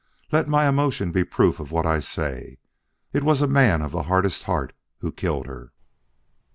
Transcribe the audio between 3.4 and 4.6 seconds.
man of the hardest